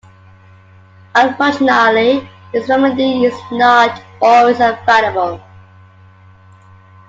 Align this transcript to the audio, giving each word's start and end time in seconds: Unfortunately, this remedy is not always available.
Unfortunately, 1.13 2.27
this 2.51 2.67
remedy 2.67 3.23
is 3.25 3.35
not 3.51 4.01
always 4.19 4.55
available. 4.55 5.39